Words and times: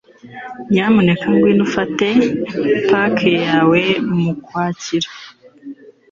Nyamuneka 0.71 1.25
ngwino 1.33 1.63
ufate 1.67 2.07
paki 2.89 3.31
yawe 3.45 3.79
mukwakira. 4.21 5.09